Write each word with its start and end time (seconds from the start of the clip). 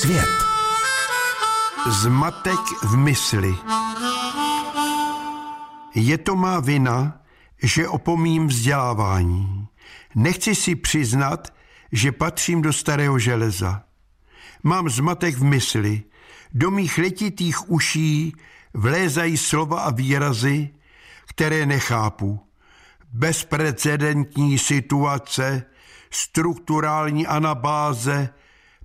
svět. 0.00 0.44
Zmatek 1.86 2.60
v 2.82 2.96
mysli. 2.96 3.54
Je 5.94 6.18
to 6.18 6.36
má 6.36 6.60
vina, 6.60 7.20
že 7.62 7.88
opomím 7.88 8.46
vzdělávání. 8.46 9.66
Nechci 10.14 10.54
si 10.54 10.76
přiznat, 10.76 11.52
že 11.92 12.12
patřím 12.12 12.62
do 12.62 12.72
starého 12.72 13.18
železa. 13.18 13.82
Mám 14.62 14.88
zmatek 14.88 15.34
v 15.34 15.44
mysli. 15.44 16.02
Do 16.52 16.70
mých 16.70 16.98
letitých 16.98 17.70
uší 17.70 18.32
vlézají 18.74 19.36
slova 19.36 19.80
a 19.80 19.90
výrazy, 19.90 20.70
které 21.26 21.66
nechápu. 21.66 22.40
Bezprecedentní 23.12 24.58
situace, 24.58 25.62
strukturální 26.10 27.26
anabáze, 27.26 28.28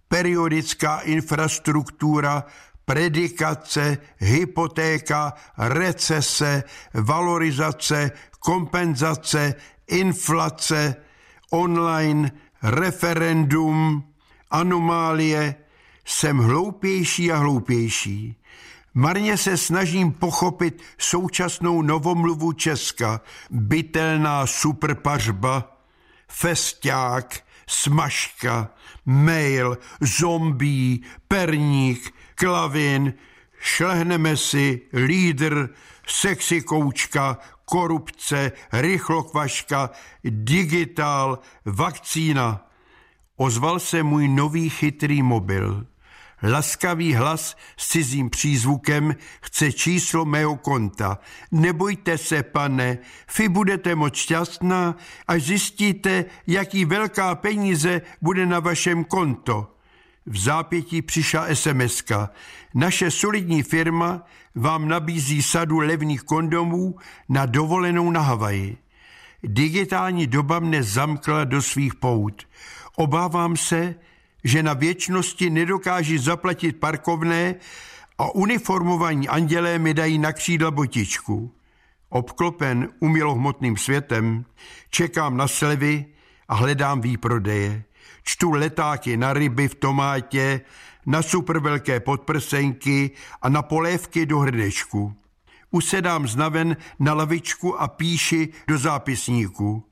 periodická 0.08 1.00
infrastruktura, 1.00 2.44
predikace, 2.86 3.98
hypotéka, 4.18 5.34
recese, 5.58 6.64
valorizace, 6.94 8.12
kompenzace, 8.40 9.56
inflace, 9.88 10.96
online, 11.52 12.32
referendum, 12.64 14.04
anomálie, 14.52 15.56
jsem 16.06 16.38
hloupější 16.38 17.32
a 17.32 17.38
hloupější. 17.38 18.36
Marně 18.94 19.38
se 19.38 19.58
snažím 19.58 20.12
pochopit 20.12 20.82
současnou 20.98 21.82
novomluvu 21.82 22.52
Česka, 22.52 23.22
bytelná 23.50 24.48
superpařba, 24.48 25.78
festák, 26.28 27.45
smažka, 27.68 28.72
mail, 29.06 29.78
zombí, 30.02 31.04
perník, 31.28 32.14
klavin, 32.36 33.14
šlehneme 33.60 34.38
si, 34.38 34.82
lídr, 34.94 35.70
sexy 36.08 36.62
koučka, 36.62 37.38
korupce, 37.66 38.52
rychlokvaška, 38.74 39.90
digitál, 40.24 41.40
vakcína. 41.66 42.68
Ozval 43.38 43.80
se 43.80 44.04
můj 44.04 44.28
nový 44.28 44.70
chytrý 44.70 45.22
mobil. 45.22 45.86
Laskavý 46.44 47.14
hlas 47.14 47.58
s 47.78 47.88
cizím 47.88 48.30
přízvukem 48.30 49.16
chce 49.42 49.72
číslo 49.72 50.26
mého 50.26 50.56
konta. 50.56 51.20
Nebojte 51.52 52.18
se, 52.18 52.44
pane, 52.44 52.98
vy 53.38 53.50
budete 53.50 53.96
moc 53.96 54.16
šťastná, 54.16 54.96
až 55.28 55.44
zjistíte, 55.44 56.26
jaký 56.48 56.86
velká 56.86 57.36
peníze 57.36 58.02
bude 58.22 58.46
na 58.46 58.60
vašem 58.60 59.04
konto. 59.04 59.72
V 60.26 60.38
zápětí 60.38 61.02
přišla 61.02 61.56
sms 61.56 62.02
-ka. 62.02 62.30
Naše 62.74 63.12
solidní 63.12 63.64
firma 63.64 64.24
vám 64.56 64.88
nabízí 64.88 65.44
sadu 65.44 65.80
levných 65.80 66.22
kondomů 66.22 66.96
na 67.30 67.46
dovolenou 67.46 68.12
na 68.12 68.22
Havaji. 68.22 68.78
Digitální 69.44 70.28
doba 70.28 70.60
mne 70.60 70.84
zamkla 70.84 71.44
do 71.44 71.62
svých 71.62 71.96
pout. 71.96 72.48
Obávám 72.96 73.58
se, 73.58 73.96
že 74.46 74.64
na 74.64 74.74
věčnosti 74.74 75.50
nedokáží 75.50 76.18
zaplatit 76.18 76.80
parkovné 76.80 77.56
a 78.18 78.36
uniformovaní 78.36 79.28
andělé 79.28 79.80
mi 79.80 79.94
dají 79.94 80.18
na 80.18 80.34
křídla 80.34 80.72
botičku. 80.72 81.52
Obklopen 82.10 82.90
umělohmotným 83.00 83.78
světem, 83.78 84.46
čekám 84.90 85.38
na 85.38 85.48
slevy 85.48 86.06
a 86.48 86.56
hledám 86.56 87.02
výprodeje. 87.02 87.84
Čtu 88.24 88.52
letáky 88.52 89.18
na 89.18 89.34
ryby 89.34 89.68
v 89.68 89.76
tomátě, 89.76 90.62
na 91.06 91.22
super 91.22 91.60
velké 91.60 92.00
podprsenky 92.00 93.12
a 93.42 93.50
na 93.50 93.62
polévky 93.62 94.26
do 94.26 94.40
hrdečku. 94.40 95.16
Usedám 95.72 96.28
znaven 96.28 96.78
na 97.00 97.14
lavičku 97.14 97.82
a 97.82 97.88
píši 97.88 98.54
do 98.68 98.78
zápisníku. 98.78 99.84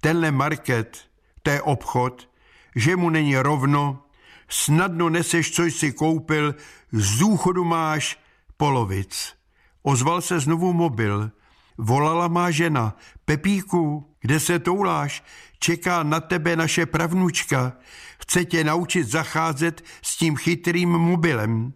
Tenhle 0.00 0.30
market, 0.30 0.98
to 1.42 1.50
je 1.50 1.62
obchod, 1.62 2.28
že 2.74 2.96
mu 2.96 3.10
není 3.10 3.36
rovno, 3.36 4.02
snadno 4.48 5.08
neseš, 5.08 5.50
co 5.50 5.64
jsi 5.64 5.92
koupil, 5.92 6.54
z 6.92 7.18
důchodu 7.18 7.64
máš 7.64 8.18
polovic. 8.56 9.34
Ozval 9.82 10.20
se 10.20 10.40
znovu 10.40 10.72
mobil. 10.72 11.30
Volala 11.78 12.28
má 12.28 12.50
žena. 12.50 12.96
Pepíku, 13.24 14.14
kde 14.20 14.40
se 14.40 14.58
touláš? 14.58 15.24
Čeká 15.58 16.02
na 16.02 16.20
tebe 16.20 16.56
naše 16.56 16.86
pravnučka. 16.86 17.72
Chce 18.18 18.44
tě 18.44 18.64
naučit 18.64 19.04
zacházet 19.04 19.84
s 20.02 20.16
tím 20.16 20.36
chytrým 20.36 20.88
mobilem. 20.88 21.72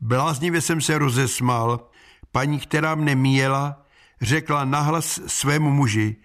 Bláznivě 0.00 0.60
jsem 0.60 0.80
se 0.80 0.98
rozesmál. 0.98 1.88
Paní, 2.32 2.60
která 2.60 2.94
mne 2.94 3.14
míjela, 3.14 3.86
řekla 4.20 4.64
nahlas 4.64 5.20
svému 5.26 5.70
muži. 5.70 6.16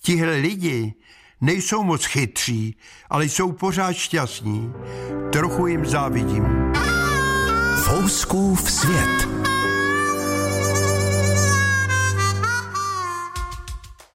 Tihle 0.00 0.36
lidi 0.36 0.94
nejsou 1.40 1.82
moc 1.82 2.04
chytří, 2.04 2.76
ale 3.10 3.24
jsou 3.24 3.52
pořád 3.52 3.92
šťastní. 3.92 4.72
Trochu 5.32 5.66
jim 5.66 5.86
závidím. 5.86 6.72
Fouskův 7.84 8.70
svět. 8.70 9.39